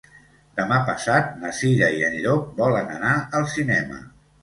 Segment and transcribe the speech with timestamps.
[0.59, 4.05] Demà passat na Cira i en Llop volen anar al cinema.